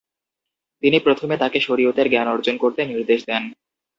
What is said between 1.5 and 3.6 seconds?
শরিয়তের জ্ঞান অর্জন করতে নির্দেশ দেন।